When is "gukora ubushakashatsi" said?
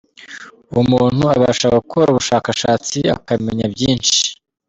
1.77-2.97